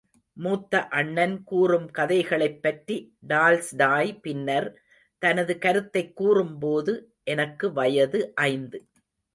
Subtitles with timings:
[0.33, 3.17] மூத்த அண்ணன் கூறும் கதைகளைப் பற்றி
[3.27, 4.81] டால்ஸ்டாய் பின்னர்,
[5.17, 7.15] தனது கருத்தைக் கூறும் போது,
[7.23, 8.87] எனக்கு வயது ஐந்து.